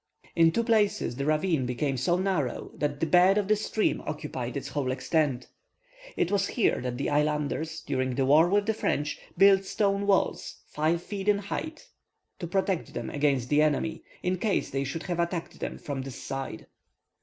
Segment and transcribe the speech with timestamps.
[0.35, 4.57] In two places the ravine became so narrow, that the bed of the stream occupied
[4.57, 5.45] its whole extent.
[6.17, 10.63] It was here that the islanders, during the war with the French, built stone walls
[10.65, 11.87] five feet in height
[12.39, 16.19] to protect them against the enemy, in case they should have attacked them from this
[16.19, 16.65] side.